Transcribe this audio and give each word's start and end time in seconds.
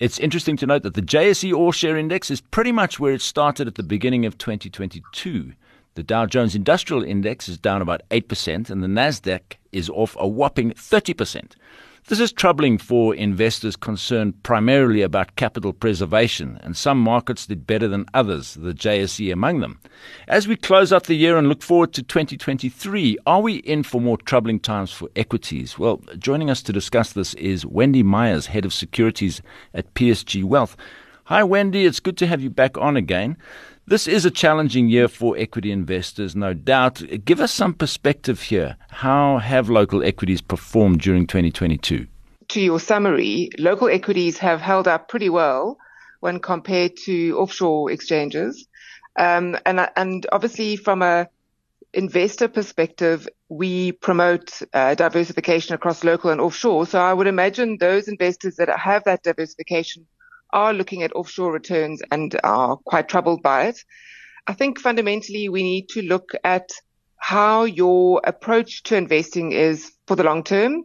It's 0.00 0.18
interesting 0.18 0.56
to 0.56 0.66
note 0.66 0.82
that 0.84 0.94
the 0.94 1.02
JSE 1.02 1.52
All 1.52 1.72
Share 1.72 1.98
Index 1.98 2.30
is 2.30 2.40
pretty 2.40 2.72
much 2.72 2.98
where 2.98 3.12
it 3.12 3.20
started 3.20 3.68
at 3.68 3.74
the 3.74 3.82
beginning 3.82 4.24
of 4.24 4.38
2022. 4.38 5.52
The 5.94 6.02
Dow 6.02 6.24
Jones 6.24 6.54
Industrial 6.54 7.04
Index 7.04 7.50
is 7.50 7.58
down 7.58 7.82
about 7.82 8.00
8%, 8.10 8.70
and 8.70 8.82
the 8.82 8.86
NASDAQ 8.86 9.40
is 9.72 9.90
off 9.90 10.16
a 10.18 10.26
whopping 10.26 10.70
30%. 10.70 11.52
This 12.06 12.18
is 12.18 12.32
troubling 12.32 12.78
for 12.78 13.14
investors 13.14 13.76
concerned 13.76 14.42
primarily 14.42 15.02
about 15.02 15.36
capital 15.36 15.72
preservation, 15.72 16.58
and 16.62 16.76
some 16.76 16.98
markets 16.98 17.46
did 17.46 17.66
better 17.66 17.86
than 17.86 18.06
others, 18.14 18.54
the 18.54 18.72
JSE 18.72 19.32
among 19.32 19.60
them. 19.60 19.78
As 20.26 20.48
we 20.48 20.56
close 20.56 20.92
out 20.92 21.04
the 21.04 21.14
year 21.14 21.36
and 21.36 21.48
look 21.48 21.62
forward 21.62 21.92
to 21.92 22.02
2023, 22.02 23.18
are 23.26 23.42
we 23.42 23.56
in 23.56 23.82
for 23.82 24.00
more 24.00 24.16
troubling 24.16 24.58
times 24.58 24.90
for 24.92 25.08
equities? 25.14 25.78
Well, 25.78 26.00
joining 26.18 26.50
us 26.50 26.62
to 26.62 26.72
discuss 26.72 27.12
this 27.12 27.34
is 27.34 27.66
Wendy 27.66 28.02
Myers, 28.02 28.46
Head 28.46 28.64
of 28.64 28.72
Securities 28.72 29.42
at 29.74 29.92
PSG 29.94 30.42
Wealth. 30.42 30.76
Hi, 31.24 31.44
Wendy. 31.44 31.84
It's 31.86 32.00
good 32.00 32.16
to 32.16 32.26
have 32.26 32.40
you 32.40 32.50
back 32.50 32.76
on 32.78 32.96
again. 32.96 33.36
This 33.90 34.06
is 34.06 34.24
a 34.24 34.30
challenging 34.30 34.88
year 34.88 35.08
for 35.08 35.36
equity 35.36 35.72
investors, 35.72 36.36
no 36.36 36.54
doubt. 36.54 37.02
Give 37.24 37.40
us 37.40 37.50
some 37.50 37.74
perspective 37.74 38.40
here. 38.40 38.76
How 38.88 39.38
have 39.38 39.68
local 39.68 40.04
equities 40.04 40.40
performed 40.40 41.00
during 41.00 41.26
2022? 41.26 42.06
To 42.50 42.60
your 42.60 42.78
summary, 42.78 43.50
local 43.58 43.88
equities 43.88 44.38
have 44.38 44.60
held 44.60 44.86
up 44.86 45.08
pretty 45.08 45.28
well 45.28 45.76
when 46.20 46.38
compared 46.38 46.98
to 46.98 47.36
offshore 47.36 47.90
exchanges. 47.90 48.64
Um, 49.18 49.58
and, 49.66 49.90
and 49.96 50.24
obviously 50.30 50.76
from 50.76 51.02
a 51.02 51.28
investor 51.92 52.46
perspective, 52.46 53.28
we 53.48 53.90
promote 53.90 54.62
uh, 54.72 54.94
diversification 54.94 55.74
across 55.74 56.04
local 56.04 56.30
and 56.30 56.40
offshore. 56.40 56.86
So 56.86 57.00
I 57.00 57.12
would 57.12 57.26
imagine 57.26 57.78
those 57.80 58.06
investors 58.06 58.54
that 58.54 58.68
have 58.68 59.02
that 59.02 59.24
diversification 59.24 60.06
are 60.52 60.72
looking 60.72 61.02
at 61.02 61.14
offshore 61.14 61.52
returns 61.52 62.02
and 62.10 62.38
are 62.44 62.76
quite 62.76 63.08
troubled 63.08 63.42
by 63.42 63.66
it. 63.66 63.78
I 64.46 64.54
think 64.54 64.78
fundamentally 64.78 65.48
we 65.48 65.62
need 65.62 65.88
to 65.90 66.02
look 66.02 66.32
at 66.44 66.70
how 67.16 67.64
your 67.64 68.20
approach 68.24 68.82
to 68.84 68.96
investing 68.96 69.52
is 69.52 69.92
for 70.06 70.16
the 70.16 70.24
long 70.24 70.42
term. 70.42 70.84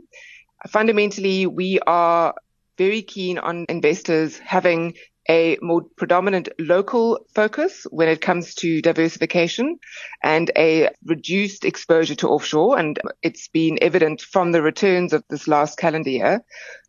Fundamentally, 0.68 1.48
we 1.48 1.80
are 1.88 2.34
very 2.78 3.02
keen 3.02 3.38
on 3.38 3.66
investors 3.70 4.38
having 4.40 4.94
a 5.28 5.58
more 5.62 5.82
predominant 5.96 6.50
local 6.60 7.20
focus 7.34 7.86
when 7.90 8.08
it 8.08 8.22
comes 8.22 8.54
to 8.56 8.82
diversification 8.82 9.80
and 10.24 10.52
a 10.56 10.90
reduced 11.04 11.66
exposure 11.66 12.16
to 12.16 12.30
offshore. 12.30 12.78
And 12.78 13.00
it's 13.22 13.48
been 13.48 13.80
evident 13.82 14.22
from 14.22 14.52
the 14.52 14.62
returns 14.62 15.14
of 15.14 15.24
this 15.30 15.48
last 15.48 15.78
calendar 15.78 16.10
year. 16.10 16.44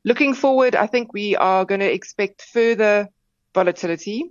Looking 0.05 0.35
forward, 0.35 0.75
I 0.75 0.87
think 0.87 1.13
we 1.13 1.37
are 1.37 1.65
going 1.65 1.81
to 1.81 1.93
expect 1.93 2.43
further 2.43 3.09
volatility, 3.55 4.25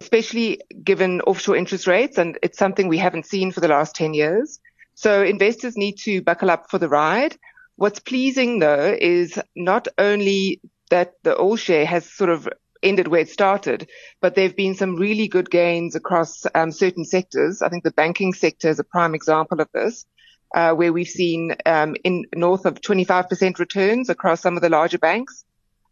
especially 0.00 0.60
given 0.84 1.20
offshore 1.22 1.56
interest 1.56 1.86
rates. 1.86 2.18
And 2.18 2.38
it's 2.42 2.58
something 2.58 2.88
we 2.88 2.98
haven't 2.98 3.26
seen 3.26 3.52
for 3.52 3.60
the 3.60 3.68
last 3.68 3.94
10 3.96 4.14
years. 4.14 4.60
So 4.94 5.22
investors 5.22 5.76
need 5.76 5.98
to 6.04 6.22
buckle 6.22 6.50
up 6.50 6.70
for 6.70 6.78
the 6.78 6.88
ride. 6.88 7.36
What's 7.76 8.00
pleasing 8.00 8.58
though 8.58 8.94
is 9.00 9.38
not 9.56 9.88
only 9.96 10.60
that 10.90 11.14
the 11.22 11.34
all 11.34 11.56
share 11.56 11.86
has 11.86 12.04
sort 12.04 12.30
of 12.30 12.48
ended 12.82 13.08
where 13.08 13.20
it 13.20 13.28
started, 13.28 13.88
but 14.20 14.34
there 14.34 14.44
have 14.44 14.56
been 14.56 14.74
some 14.74 14.96
really 14.96 15.28
good 15.28 15.50
gains 15.50 15.94
across 15.94 16.46
um, 16.54 16.72
certain 16.72 17.04
sectors. 17.04 17.62
I 17.62 17.68
think 17.68 17.84
the 17.84 17.92
banking 17.92 18.32
sector 18.32 18.68
is 18.68 18.78
a 18.78 18.84
prime 18.84 19.14
example 19.14 19.60
of 19.60 19.68
this, 19.72 20.06
uh, 20.54 20.72
where 20.72 20.92
we've 20.92 21.08
seen 21.08 21.54
um, 21.66 21.96
in 22.04 22.26
north 22.34 22.66
of 22.66 22.80
25% 22.80 23.58
returns 23.58 24.08
across 24.08 24.40
some 24.40 24.56
of 24.56 24.62
the 24.62 24.68
larger 24.68 24.98
banks 24.98 25.44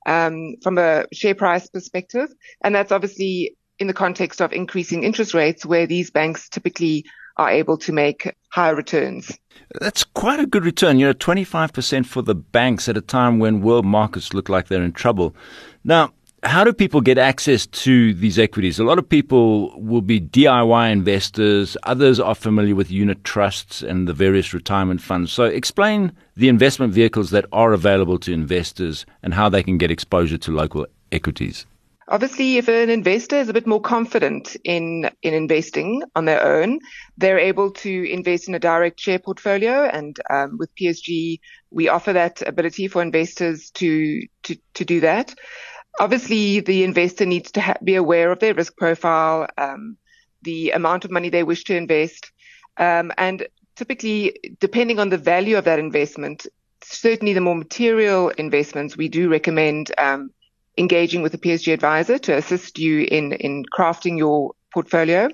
um, 0.06 0.56
from 0.62 0.78
a 0.78 1.04
share 1.12 1.34
price 1.34 1.68
perspective, 1.68 2.28
and 2.62 2.74
that's 2.74 2.92
obviously 2.92 3.56
in 3.78 3.86
the 3.86 3.94
context 3.94 4.40
of 4.40 4.52
increasing 4.52 5.04
interest 5.04 5.34
rates, 5.34 5.64
where 5.64 5.86
these 5.86 6.10
banks 6.10 6.48
typically 6.48 7.04
are 7.36 7.50
able 7.50 7.78
to 7.78 7.92
make 7.92 8.34
higher 8.50 8.74
returns. 8.74 9.38
That's 9.80 10.02
quite 10.02 10.40
a 10.40 10.46
good 10.46 10.64
return. 10.64 10.98
You 10.98 11.06
know, 11.06 11.12
25% 11.14 12.06
for 12.06 12.22
the 12.22 12.34
banks 12.34 12.88
at 12.88 12.96
a 12.96 13.00
time 13.00 13.38
when 13.38 13.60
world 13.60 13.84
markets 13.84 14.34
look 14.34 14.48
like 14.48 14.66
they're 14.66 14.82
in 14.82 14.92
trouble. 14.92 15.36
Now, 15.84 16.12
how 16.44 16.62
do 16.62 16.72
people 16.72 17.00
get 17.00 17.18
access 17.18 17.66
to 17.66 18.14
these 18.14 18.38
equities? 18.38 18.78
A 18.78 18.84
lot 18.84 18.98
of 18.98 19.08
people 19.08 19.78
will 19.80 20.02
be 20.02 20.20
DIY 20.20 20.92
investors. 20.92 21.76
Others 21.82 22.20
are 22.20 22.34
familiar 22.34 22.74
with 22.74 22.90
unit 22.90 23.24
trusts 23.24 23.82
and 23.82 24.06
the 24.06 24.12
various 24.12 24.54
retirement 24.54 25.00
funds. 25.00 25.32
So 25.32 25.44
explain 25.44 26.12
the 26.36 26.48
investment 26.48 26.92
vehicles 26.92 27.30
that 27.30 27.46
are 27.52 27.72
available 27.72 28.18
to 28.20 28.32
investors 28.32 29.04
and 29.22 29.34
how 29.34 29.48
they 29.48 29.62
can 29.62 29.78
get 29.78 29.90
exposure 29.90 30.38
to 30.38 30.52
local 30.52 30.86
equities. 31.10 31.66
Obviously, 32.10 32.56
if 32.56 32.68
an 32.68 32.88
investor 32.88 33.36
is 33.36 33.50
a 33.50 33.52
bit 33.52 33.66
more 33.66 33.82
confident 33.82 34.56
in, 34.64 35.10
in 35.22 35.34
investing 35.34 36.02
on 36.16 36.24
their 36.24 36.42
own, 36.42 36.78
they're 37.18 37.38
able 37.38 37.70
to 37.70 38.10
invest 38.10 38.48
in 38.48 38.54
a 38.54 38.58
direct 38.58 38.98
share 38.98 39.18
portfolio. 39.18 39.84
And 39.84 40.18
um, 40.30 40.56
with 40.56 40.74
PSG, 40.76 41.40
we 41.70 41.88
offer 41.88 42.14
that 42.14 42.40
ability 42.46 42.88
for 42.88 43.02
investors 43.02 43.70
to, 43.72 44.22
to, 44.44 44.56
to 44.74 44.84
do 44.86 45.00
that 45.00 45.34
obviously 46.00 46.60
the 46.60 46.84
investor 46.84 47.26
needs 47.26 47.50
to 47.52 47.60
ha- 47.60 47.74
be 47.82 47.94
aware 47.94 48.30
of 48.32 48.38
their 48.38 48.54
risk 48.54 48.76
profile, 48.76 49.48
um, 49.58 49.96
the 50.42 50.70
amount 50.70 51.04
of 51.04 51.10
money 51.10 51.28
they 51.28 51.42
wish 51.42 51.64
to 51.64 51.76
invest, 51.76 52.30
um, 52.76 53.12
and 53.18 53.46
typically, 53.76 54.36
depending 54.60 54.98
on 54.98 55.08
the 55.08 55.18
value 55.18 55.56
of 55.56 55.64
that 55.64 55.78
investment, 55.78 56.46
certainly 56.82 57.32
the 57.32 57.40
more 57.40 57.54
material 57.54 58.30
investments, 58.30 58.96
we 58.96 59.08
do 59.08 59.28
recommend 59.28 59.92
um, 59.98 60.30
engaging 60.76 61.22
with 61.22 61.34
a 61.34 61.38
PSG 61.38 61.72
advisor 61.72 62.18
to 62.18 62.36
assist 62.36 62.78
you 62.78 63.00
in 63.00 63.32
in 63.32 63.64
crafting 63.76 64.18
your 64.18 64.52
portfolio. 64.72 65.28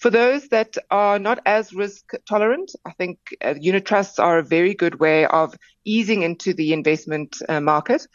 For 0.00 0.08
those 0.08 0.48
that 0.48 0.76
are 0.90 1.18
not 1.18 1.40
as 1.44 1.74
risk 1.74 2.12
tolerant, 2.26 2.72
I 2.86 2.92
think 2.92 3.18
uh, 3.44 3.54
unit 3.60 3.84
trusts 3.84 4.18
are 4.18 4.38
a 4.38 4.42
very 4.42 4.72
good 4.72 4.98
way 4.98 5.26
of 5.26 5.54
easing 5.84 6.22
into 6.22 6.54
the 6.54 6.72
investment 6.72 7.36
uh, 7.46 7.60
market. 7.60 8.06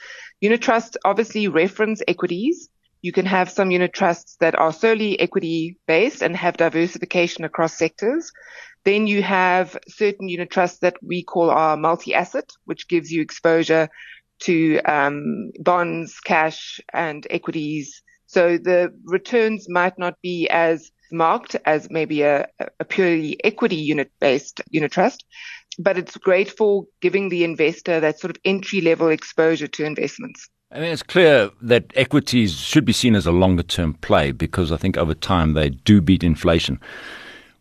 Unit 0.42 0.62
trusts 0.62 0.98
obviously 1.06 1.48
reference 1.48 2.02
equities. 2.08 2.70
You 3.04 3.12
can 3.12 3.28
have 3.28 3.52
some 3.52 3.70
unit 3.70 3.94
trusts 3.94 4.36
that 4.40 4.58
are 4.58 4.74
solely 4.74 5.20
equity 5.20 5.78
based 5.86 6.24
and 6.24 6.36
have 6.36 6.58
diversification 6.58 7.44
across 7.44 7.78
sectors. 7.78 8.32
Then 8.84 9.06
you 9.06 9.22
have 9.22 9.78
certain 9.88 10.28
unit 10.28 10.50
trusts 10.50 10.80
that 10.80 10.96
we 11.04 11.24
call 11.24 11.52
our 11.52 11.78
multi-asset, 11.78 12.50
which 12.66 12.88
gives 12.88 13.12
you 13.12 13.22
exposure 13.22 13.90
to 14.40 14.80
um, 14.86 15.52
bonds, 15.60 16.20
cash, 16.20 16.80
and 16.92 17.28
equities. 17.30 18.02
So 18.26 18.58
the 18.58 18.92
returns 19.06 19.70
might 19.70 20.00
not 20.00 20.16
be 20.24 20.50
as 20.50 20.90
marked 21.12 21.56
as 21.66 21.90
maybe 21.90 22.22
a, 22.22 22.48
a 22.80 22.86
purely 22.86 23.44
equity 23.44 23.76
unit 23.76 24.12
based 24.20 24.62
unit 24.70 24.92
trust, 24.92 25.24
but 25.80 25.98
it's 25.98 26.18
great 26.18 26.50
for 26.50 26.86
giving 27.02 27.30
the 27.30 27.44
investor 27.44 28.00
that 28.00 28.20
sort 28.20 28.32
of 28.32 28.42
entry 28.46 28.82
level 28.82 29.10
exposure 29.10 29.68
to 29.68 29.86
investments. 29.86 30.50
I 30.72 30.80
mean, 30.80 30.92
it's 30.92 31.04
clear 31.04 31.52
that 31.62 31.86
equities 31.96 32.58
should 32.58 32.86
be 32.86 32.94
seen 32.94 33.16
as 33.16 33.26
a 33.26 33.32
longer 33.32 33.64
term 33.64 33.94
play 33.96 34.32
because 34.32 34.72
I 34.72 34.78
think 34.78 34.98
over 34.98 35.14
time 35.14 35.54
they 35.54 35.70
do 35.70 36.02
beat 36.02 36.24
inflation. 36.24 36.80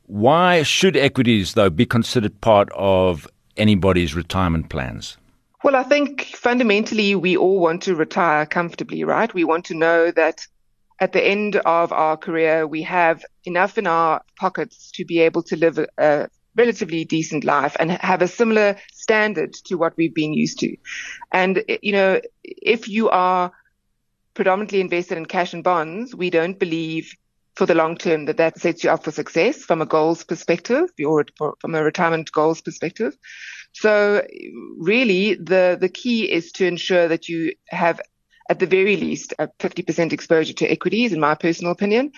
Why 0.07 0.63
should 0.63 0.97
equities, 0.97 1.55
though, 1.55 1.71
be 1.71 1.87
considered 1.87 2.41
part 2.41 2.69
of 2.75 3.29
anybody's 3.57 4.15
retirement 4.15 4.69
plans? 4.69 5.17
Well, 5.63 5.77
I 5.77 5.83
think 5.83 6.25
fundamentally 6.37 7.15
we 7.15 7.37
all 7.37 7.59
want 7.61 7.83
to 7.85 7.95
retire 7.95 8.45
comfortably, 8.45 9.03
right? 9.05 9.33
We 9.33 9.45
want 9.45 9.65
to 9.67 9.75
know 9.75 10.11
that 10.11 10.47
at 11.01 11.13
the 11.13 11.25
end 11.25 11.57
of 11.57 11.93
our 11.93 12.17
career, 12.17 12.67
we 12.67 12.83
have 12.83 13.25
enough 13.45 13.79
in 13.79 13.87
our 13.87 14.23
pockets 14.37 14.91
to 14.93 15.05
be 15.05 15.21
able 15.21 15.43
to 15.45 15.57
live 15.57 15.79
a 15.99 16.29
relatively 16.57 17.05
decent 17.05 17.45
life 17.45 17.77
and 17.81 17.91
have 17.91 18.23
a 18.23 18.29
similar 18.29 18.77
standard 18.93 19.53
to 19.53 19.75
what 19.75 19.97
we've 19.97 20.15
been 20.15 20.33
used 20.33 20.61
to. 20.61 20.77
And, 21.33 21.65
you 21.83 21.93
know, 21.93 22.21
if 22.45 22.89
you 22.89 23.11
are 23.11 23.53
predominantly 24.35 24.81
invested 24.81 25.19
in 25.19 25.27
cash 25.27 25.53
and 25.53 25.65
bonds, 25.65 26.15
we 26.15 26.31
don't 26.31 26.59
believe 26.59 27.13
for 27.57 27.67
the 27.67 27.75
long 27.75 27.97
term 27.97 28.25
that 28.25 28.37
that 28.37 28.59
sets 28.59 28.83
you 28.83 28.91
up 28.91 29.05
for 29.05 29.13
success 29.13 29.59
from 29.59 29.81
a 29.81 29.87
goals 29.87 30.25
perspective 30.25 30.91
or 31.05 31.25
from 31.61 31.75
a 31.75 31.83
retirement 31.83 32.31
goals 32.33 32.61
perspective. 32.61 33.17
So 33.73 34.27
really 34.79 35.35
the, 35.35 35.77
the 35.81 35.89
key 35.89 36.31
is 36.31 36.53
to 36.53 36.67
ensure 36.67 37.09
that 37.09 37.29
you 37.29 37.55
have 37.69 38.01
at 38.51 38.59
the 38.59 38.67
very 38.67 38.97
least 38.97 39.35
a 39.39 39.49
50% 39.61 40.13
exposure 40.13 40.53
to 40.55 40.67
equities 40.67 41.13
in 41.13 41.21
my 41.21 41.35
personal 41.35 41.73
opinion. 41.73 42.13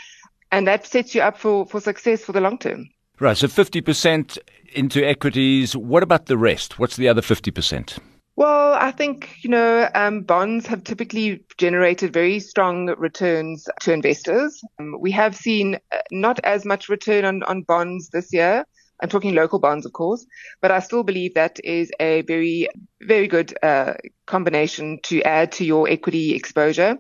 And 0.52 0.67
that 0.67 0.87
sets 0.87 1.14
you 1.14 1.23
up 1.23 1.38
for, 1.38 1.67
for 1.67 1.81
success 1.81 2.23
for 2.23 2.32
the 2.32 2.40
long 2.40 2.58
term. 2.58 2.88
Right. 3.19 3.37
So 3.37 3.49
50% 3.49 4.38
into 4.75 5.06
equities. 5.06 5.75
What 5.75 6.02
about 6.02 6.26
the 6.26 6.37
rest? 6.37 6.78
What's 6.78 6.96
the 6.96 7.08
other 7.08 7.23
50%? 7.23 7.99
Well, 8.37 8.75
I 8.75 8.90
think, 8.90 9.31
you 9.43 9.49
know, 9.49 9.88
um, 9.94 10.20
bonds 10.20 10.67
have 10.67 10.84
typically 10.84 11.43
generated 11.56 12.12
very 12.12 12.38
strong 12.38 12.88
returns 12.99 13.67
to 13.81 13.94
investors. 13.94 14.61
Um, 14.79 14.96
we 15.00 15.11
have 15.12 15.34
seen 15.34 15.76
uh, 15.90 15.99
not 16.12 16.38
as 16.44 16.67
much 16.67 16.90
return 16.90 17.25
on, 17.25 17.43
on 17.44 17.62
bonds 17.62 18.11
this 18.11 18.34
year. 18.34 18.67
I'm 19.00 19.08
talking 19.08 19.34
local 19.34 19.58
bonds, 19.58 19.87
of 19.87 19.93
course, 19.93 20.26
but 20.60 20.70
I 20.70 20.81
still 20.81 21.02
believe 21.02 21.34
that 21.34 21.58
is 21.62 21.90
a 22.00 22.22
very, 22.22 22.69
very 23.00 23.28
good 23.28 23.56
uh, 23.62 23.94
combination 24.26 25.00
to 25.04 25.22
add 25.22 25.52
to 25.52 25.64
your 25.64 25.88
equity 25.88 26.34
exposure. 26.34 26.98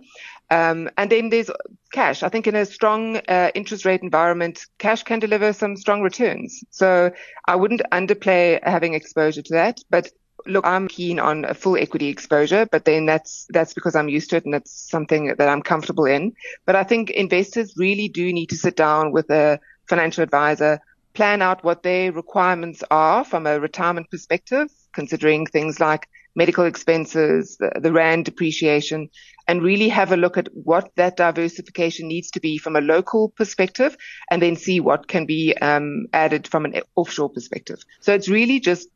Um, 0.50 0.90
and 0.96 1.10
then 1.10 1.30
there's 1.30 1.50
cash. 1.92 2.22
I 2.22 2.28
think 2.28 2.46
in 2.46 2.54
a 2.54 2.66
strong 2.66 3.16
uh, 3.28 3.50
interest 3.54 3.84
rate 3.84 4.02
environment, 4.02 4.64
cash 4.78 5.02
can 5.02 5.18
deliver 5.18 5.52
some 5.52 5.76
strong 5.76 6.02
returns. 6.02 6.62
So 6.70 7.10
I 7.46 7.56
wouldn't 7.56 7.82
underplay 7.92 8.60
having 8.62 8.94
exposure 8.94 9.42
to 9.42 9.54
that. 9.54 9.80
But 9.90 10.10
look, 10.46 10.64
I'm 10.66 10.88
keen 10.88 11.18
on 11.18 11.44
a 11.44 11.54
full 11.54 11.76
equity 11.76 12.08
exposure, 12.08 12.66
but 12.70 12.84
then 12.84 13.06
that's 13.06 13.46
that's 13.50 13.74
because 13.74 13.96
I'm 13.96 14.08
used 14.08 14.30
to 14.30 14.36
it 14.36 14.44
and 14.44 14.54
that's 14.54 14.88
something 14.88 15.34
that 15.36 15.48
I'm 15.48 15.62
comfortable 15.62 16.04
in. 16.04 16.32
But 16.64 16.76
I 16.76 16.84
think 16.84 17.10
investors 17.10 17.74
really 17.76 18.08
do 18.08 18.32
need 18.32 18.50
to 18.50 18.56
sit 18.56 18.76
down 18.76 19.12
with 19.12 19.30
a 19.30 19.58
financial 19.88 20.22
advisor, 20.22 20.80
plan 21.16 21.40
out 21.40 21.64
what 21.64 21.82
their 21.82 22.12
requirements 22.12 22.84
are 22.90 23.24
from 23.24 23.46
a 23.46 23.58
retirement 23.58 24.10
perspective, 24.10 24.68
considering 24.92 25.46
things 25.46 25.80
like 25.80 26.08
medical 26.34 26.66
expenses, 26.66 27.56
the, 27.56 27.72
the 27.80 27.90
rand 27.90 28.26
depreciation, 28.26 29.08
and 29.48 29.62
really 29.62 29.88
have 29.88 30.12
a 30.12 30.16
look 30.16 30.36
at 30.36 30.48
what 30.52 30.90
that 30.96 31.16
diversification 31.16 32.06
needs 32.06 32.30
to 32.30 32.40
be 32.40 32.58
from 32.58 32.76
a 32.76 32.82
local 32.82 33.30
perspective, 33.30 33.96
and 34.30 34.42
then 34.42 34.56
see 34.56 34.78
what 34.78 35.08
can 35.08 35.24
be 35.24 35.56
um, 35.62 36.06
added 36.12 36.46
from 36.46 36.66
an 36.66 36.74
offshore 36.94 37.30
perspective. 37.30 37.82
So 38.00 38.12
it's 38.12 38.28
really 38.28 38.60
just 38.60 38.88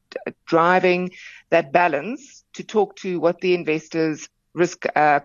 driving 0.46 1.10
that 1.48 1.72
balance 1.72 2.44
to 2.52 2.62
talk 2.62 2.96
to 2.96 3.18
what 3.18 3.40
the 3.40 3.54
investor's 3.54 4.28
risk 4.52 4.84
uh, 4.94 5.20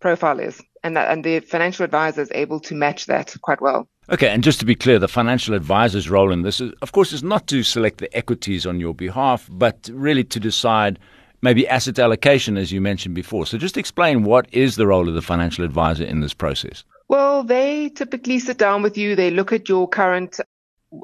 profile 0.00 0.40
is, 0.40 0.60
and 0.82 0.96
that, 0.96 1.10
and 1.12 1.22
the 1.22 1.38
financial 1.40 1.84
advisor 1.84 2.22
is 2.22 2.32
able 2.32 2.58
to 2.60 2.74
match 2.74 3.06
that 3.06 3.36
quite 3.40 3.60
well. 3.60 3.88
Okay, 4.10 4.28
and 4.28 4.42
just 4.44 4.60
to 4.60 4.66
be 4.66 4.74
clear, 4.74 4.98
the 4.98 5.08
financial 5.08 5.54
advisor's 5.54 6.10
role 6.10 6.30
in 6.30 6.42
this, 6.42 6.60
is, 6.60 6.72
of 6.82 6.92
course, 6.92 7.12
is 7.12 7.22
not 7.22 7.46
to 7.46 7.62
select 7.62 7.98
the 7.98 8.14
equities 8.14 8.66
on 8.66 8.78
your 8.78 8.94
behalf, 8.94 9.48
but 9.50 9.88
really 9.92 10.24
to 10.24 10.38
decide 10.38 10.98
maybe 11.40 11.66
asset 11.68 11.98
allocation, 11.98 12.58
as 12.58 12.70
you 12.70 12.82
mentioned 12.82 13.14
before. 13.14 13.46
So 13.46 13.56
just 13.56 13.78
explain 13.78 14.24
what 14.24 14.46
is 14.52 14.76
the 14.76 14.86
role 14.86 15.08
of 15.08 15.14
the 15.14 15.22
financial 15.22 15.64
advisor 15.64 16.04
in 16.04 16.20
this 16.20 16.34
process? 16.34 16.84
Well, 17.08 17.44
they 17.44 17.90
typically 17.90 18.38
sit 18.40 18.58
down 18.58 18.82
with 18.82 18.98
you. 18.98 19.16
They 19.16 19.30
look 19.30 19.52
at 19.52 19.68
your 19.68 19.88
current 19.88 20.38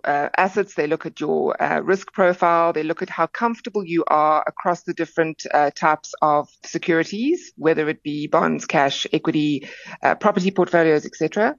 uh, 0.04 0.28
assets, 0.36 0.74
they 0.74 0.86
look 0.86 1.06
at 1.06 1.20
your 1.20 1.60
uh, 1.62 1.80
risk 1.80 2.12
profile, 2.12 2.72
they 2.72 2.82
look 2.82 3.02
at 3.02 3.10
how 3.10 3.26
comfortable 3.26 3.84
you 3.84 4.04
are 4.08 4.44
across 4.46 4.82
the 4.82 4.94
different 4.94 5.46
uh, 5.52 5.70
types 5.70 6.12
of 6.22 6.48
securities, 6.64 7.52
whether 7.56 7.88
it 7.88 8.02
be 8.02 8.26
bonds, 8.26 8.66
cash, 8.66 9.06
equity, 9.12 9.68
uh, 10.02 10.14
property 10.14 10.50
portfolios, 10.50 11.06
etc. 11.06 11.56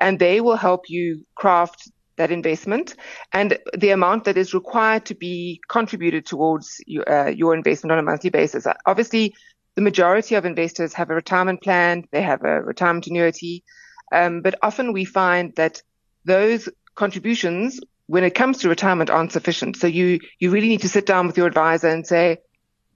And 0.00 0.18
they 0.18 0.40
will 0.40 0.56
help 0.56 0.88
you 0.88 1.24
craft 1.34 1.90
that 2.16 2.30
investment 2.30 2.94
and 3.32 3.58
the 3.76 3.90
amount 3.90 4.24
that 4.24 4.36
is 4.36 4.54
required 4.54 5.04
to 5.06 5.14
be 5.14 5.60
contributed 5.68 6.26
towards 6.26 6.80
your, 6.86 7.08
uh, 7.10 7.28
your 7.28 7.54
investment 7.54 7.92
on 7.92 7.98
a 7.98 8.02
monthly 8.02 8.30
basis. 8.30 8.66
Obviously, 8.86 9.34
the 9.74 9.82
majority 9.82 10.36
of 10.36 10.44
investors 10.44 10.94
have 10.94 11.10
a 11.10 11.14
retirement 11.14 11.60
plan, 11.62 12.04
they 12.12 12.22
have 12.22 12.44
a 12.44 12.62
retirement 12.62 13.06
annuity, 13.08 13.64
um, 14.12 14.42
but 14.42 14.54
often 14.62 14.92
we 14.92 15.04
find 15.04 15.54
that 15.56 15.82
those 16.24 16.68
contributions 16.94 17.80
when 18.06 18.24
it 18.24 18.34
comes 18.34 18.58
to 18.58 18.68
retirement 18.68 19.10
aren't 19.10 19.32
sufficient. 19.32 19.76
So 19.76 19.86
you, 19.86 20.20
you 20.38 20.50
really 20.50 20.68
need 20.68 20.82
to 20.82 20.88
sit 20.88 21.06
down 21.06 21.26
with 21.26 21.36
your 21.36 21.46
advisor 21.46 21.88
and 21.88 22.06
say, 22.06 22.38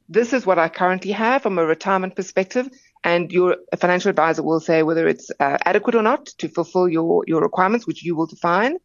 this 0.09 0.33
is 0.33 0.47
what 0.47 0.59
I 0.59 0.69
currently 0.69 1.13
have 1.13 1.43
from 1.43 1.59
a 1.59 1.65
retirement 1.65 2.17
perspective. 2.17 2.69
And 3.05 3.31
your 3.31 3.57
financial 3.79 4.11
advisor 4.11 4.43
will 4.43 4.61
say 4.61 4.83
whether 4.83 5.07
it's 5.07 5.31
uh, 5.39 5.59
adequate 5.65 5.95
or 5.95 6.03
not 6.03 6.27
to 6.39 6.49
fulfill 6.49 6.89
your, 6.89 7.25
your 7.27 7.41
requirements, 7.41 7.87
which 7.87 8.05
you 8.05 8.17
will 8.17 8.27
define. 8.27 8.77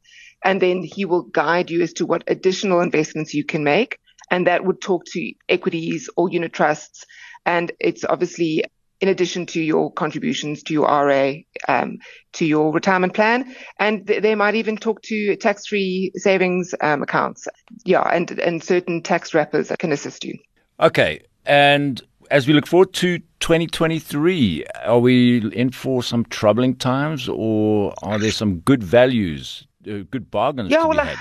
And 0.44 0.62
then 0.62 0.84
he 0.84 1.06
will 1.06 1.24
guide 1.24 1.70
you 1.72 1.82
as 1.82 1.94
to 1.94 2.06
what 2.06 2.24
additional 2.28 2.82
investments 2.82 3.34
you 3.34 3.44
can 3.44 3.64
make. 3.64 3.98
And 4.30 4.48
that 4.48 4.66
would 4.66 4.82
talk 4.82 5.06
to 5.06 5.34
equities 5.50 6.10
or 6.16 6.30
unit 6.30 6.54
trusts. 6.54 7.06
And 7.46 7.72
it's 7.80 8.04
obviously 8.04 8.66
in 9.02 9.10
addition 9.10 9.46
to 9.48 9.62
your 9.62 9.92
contributions 9.92 10.64
to 10.64 10.74
your 10.74 10.88
RA, 10.88 11.34
um, 11.68 11.98
to 12.34 12.46
your 12.46 12.72
retirement 12.72 13.14
plan. 13.14 13.54
And 13.80 14.08
th- 14.08 14.22
they 14.22 14.36
might 14.36 14.56
even 14.56 14.78
talk 14.78 15.02
to 15.04 15.36
tax-free 15.36 16.14
savings 16.16 16.74
um, 16.82 17.04
accounts. 17.04 17.48
Yeah, 17.86 18.02
and, 18.02 18.32
and 18.40 18.64
certain 18.64 19.02
tax 19.02 19.34
wrappers 19.34 19.68
that 19.68 19.80
can 19.80 19.92
assist 19.92 20.24
you. 20.24 20.38
Okay. 20.80 21.22
And 21.46 22.02
as 22.32 22.48
we 22.48 22.54
look 22.54 22.68
forward 22.68 22.94
to 22.94 23.20
2023, 23.40 24.66
are 24.86 25.00
we 25.00 25.50
in 25.52 25.72
for 25.72 26.02
some 26.02 26.26
troubling 26.26 26.76
times 26.76 27.28
or 27.30 27.94
are 28.02 28.18
there 28.18 28.32
some 28.32 28.60
good 28.60 28.84
values, 28.84 29.68
uh, 29.88 30.00
good 30.10 30.32
bargains 30.32 30.72
yeah, 30.72 30.84
to 30.84 30.88
well, 30.88 31.04
be 31.04 31.10
had? 31.10 31.20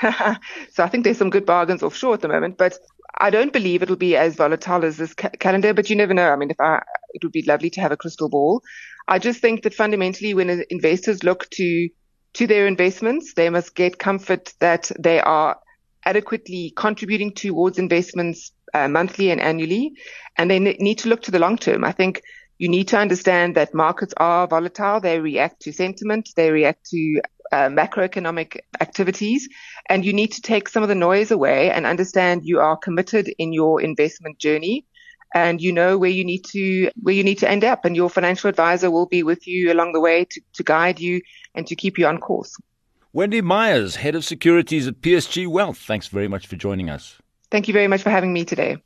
so 0.72 0.84
I 0.84 0.88
think 0.88 1.04
there's 1.04 1.18
some 1.18 1.30
good 1.30 1.44
bargains 1.44 1.82
offshore 1.82 2.14
at 2.14 2.20
the 2.20 2.28
moment, 2.28 2.56
but 2.56 2.78
I 3.18 3.30
don't 3.30 3.52
believe 3.52 3.82
it'll 3.82 3.96
be 3.96 4.16
as 4.16 4.36
volatile 4.36 4.84
as 4.84 4.96
this 4.96 5.14
ca- 5.14 5.30
calendar, 5.40 5.74
but 5.74 5.90
you 5.90 5.96
never 5.96 6.14
know. 6.14 6.30
I 6.30 6.36
mean, 6.36 6.50
if 6.50 6.60
I, 6.60 6.82
it 7.14 7.22
would 7.24 7.32
be 7.32 7.42
lovely 7.42 7.70
to 7.70 7.80
have 7.80 7.92
a 7.92 7.96
crystal 7.96 8.28
ball. 8.28 8.62
I 9.08 9.18
just 9.18 9.40
think 9.40 9.62
that 9.62 9.74
fundamentally 9.74 10.34
when 10.34 10.64
investors 10.70 11.24
look 11.24 11.48
to, 11.50 11.88
to 12.34 12.46
their 12.46 12.66
investments, 12.66 13.34
they 13.34 13.50
must 13.50 13.74
get 13.74 13.98
comfort 13.98 14.52
that 14.60 14.90
they 14.98 15.20
are 15.20 15.58
adequately 16.04 16.72
contributing 16.76 17.32
towards 17.34 17.78
investments 17.78 18.52
uh, 18.74 18.88
monthly 18.88 19.30
and 19.30 19.40
annually, 19.40 19.92
and 20.36 20.50
they 20.50 20.58
need 20.58 20.98
to 20.98 21.08
look 21.08 21.22
to 21.22 21.30
the 21.30 21.38
long 21.38 21.56
term. 21.56 21.84
I 21.84 21.92
think 21.92 22.20
you 22.58 22.68
need 22.68 22.88
to 22.88 22.98
understand 22.98 23.56
that 23.56 23.74
markets 23.74 24.14
are 24.16 24.46
volatile. 24.46 25.00
They 25.00 25.18
react 25.20 25.62
to 25.62 25.72
sentiment. 25.72 26.30
They 26.36 26.50
react 26.50 26.86
to 26.90 27.20
uh, 27.52 27.68
macroeconomic 27.68 28.58
activities. 28.80 29.48
And 29.88 30.04
you 30.04 30.12
need 30.12 30.32
to 30.32 30.42
take 30.42 30.68
some 30.68 30.82
of 30.82 30.88
the 30.88 30.94
noise 30.94 31.30
away 31.30 31.70
and 31.70 31.86
understand 31.86 32.42
you 32.44 32.60
are 32.60 32.76
committed 32.76 33.32
in 33.38 33.52
your 33.52 33.80
investment 33.80 34.38
journey 34.38 34.84
and 35.34 35.60
you 35.60 35.72
know 35.72 35.98
where 35.98 36.10
you 36.10 36.24
need 36.24 36.44
to 36.44 36.90
where 37.02 37.14
you 37.14 37.22
need 37.22 37.38
to 37.38 37.50
end 37.50 37.64
up 37.64 37.84
and 37.84 37.94
your 37.94 38.08
financial 38.08 38.48
advisor 38.48 38.90
will 38.90 39.06
be 39.06 39.22
with 39.22 39.46
you 39.46 39.72
along 39.72 39.92
the 39.92 40.00
way 40.00 40.24
to, 40.24 40.40
to 40.54 40.62
guide 40.62 40.98
you 40.98 41.20
and 41.54 41.66
to 41.66 41.76
keep 41.76 41.98
you 41.98 42.06
on 42.06 42.18
course. 42.18 42.56
Wendy 43.12 43.40
Myers, 43.40 43.96
Head 43.96 44.14
of 44.14 44.24
Securities 44.24 44.86
at 44.86 45.00
PSG 45.00 45.46
Wealth, 45.46 45.78
thanks 45.78 46.08
very 46.08 46.28
much 46.28 46.46
for 46.46 46.56
joining 46.56 46.90
us. 46.90 47.16
Thank 47.50 47.68
you 47.68 47.74
very 47.74 47.88
much 47.88 48.02
for 48.02 48.10
having 48.10 48.32
me 48.32 48.44
today. 48.44 48.76